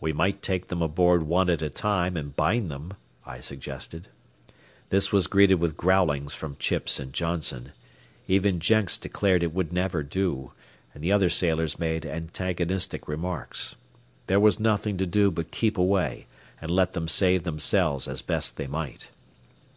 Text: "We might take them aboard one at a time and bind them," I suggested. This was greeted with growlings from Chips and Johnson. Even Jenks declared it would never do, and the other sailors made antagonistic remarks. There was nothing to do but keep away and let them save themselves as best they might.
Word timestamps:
"We 0.00 0.12
might 0.12 0.40
take 0.40 0.68
them 0.68 0.80
aboard 0.82 1.24
one 1.24 1.50
at 1.50 1.62
a 1.62 1.68
time 1.68 2.16
and 2.16 2.36
bind 2.36 2.70
them," 2.70 2.94
I 3.26 3.40
suggested. 3.40 4.06
This 4.90 5.10
was 5.10 5.26
greeted 5.26 5.56
with 5.56 5.76
growlings 5.76 6.32
from 6.32 6.54
Chips 6.60 7.00
and 7.00 7.12
Johnson. 7.12 7.72
Even 8.28 8.60
Jenks 8.60 8.96
declared 8.96 9.42
it 9.42 9.52
would 9.52 9.72
never 9.72 10.04
do, 10.04 10.52
and 10.94 11.02
the 11.02 11.10
other 11.10 11.28
sailors 11.28 11.76
made 11.76 12.06
antagonistic 12.06 13.08
remarks. 13.08 13.74
There 14.28 14.38
was 14.38 14.60
nothing 14.60 14.96
to 14.98 15.06
do 15.06 15.28
but 15.32 15.50
keep 15.50 15.76
away 15.76 16.28
and 16.60 16.70
let 16.70 16.92
them 16.92 17.08
save 17.08 17.42
themselves 17.42 18.06
as 18.06 18.22
best 18.22 18.58
they 18.58 18.68
might. 18.68 19.10